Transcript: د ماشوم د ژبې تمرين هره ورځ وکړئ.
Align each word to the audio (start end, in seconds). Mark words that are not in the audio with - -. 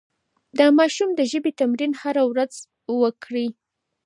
د 0.57 0.59
ماشوم 0.77 1.09
د 1.15 1.21
ژبې 1.31 1.51
تمرين 1.59 1.91
هره 2.01 2.23
ورځ 2.31 2.53
وکړئ. 3.01 3.47